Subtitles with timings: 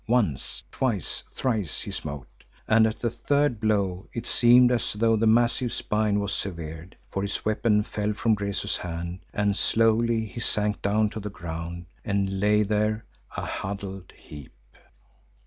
[0.07, 5.27] Once, twice, thrice, he smote, and at the third blow it seemed as though the
[5.27, 10.81] massive spine were severed, for his weapon fell from Rezu's hand and slowly he sank
[10.81, 13.05] down to the ground, and lay there,
[13.37, 14.55] a huddled heap.